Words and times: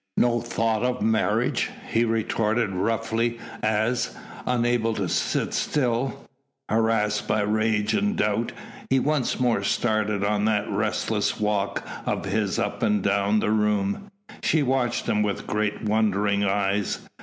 "No 0.17 0.39
thought 0.41 0.81
of 0.81 1.03
marriage!" 1.03 1.69
he 1.87 2.05
retorted 2.05 2.71
roughly 2.71 3.37
as, 3.61 4.17
unable 4.47 4.95
to 4.95 5.07
sit 5.07 5.53
still, 5.53 6.25
harassed 6.67 7.27
by 7.27 7.41
rage 7.41 7.93
and 7.93 8.17
doubt, 8.17 8.51
he 8.89 8.99
once 8.99 9.39
more 9.39 9.61
started 9.63 10.23
on 10.23 10.45
that 10.45 10.67
restless 10.71 11.39
walk 11.39 11.87
of 12.07 12.25
his 12.25 12.57
up 12.57 12.81
and 12.81 13.03
down 13.03 13.41
the 13.41 13.51
room. 13.51 14.09
She 14.41 14.63
watched 14.63 15.05
him 15.05 15.21
with 15.21 15.45
great 15.45 15.83
wondering 15.83 16.43
eyes. 16.45 17.07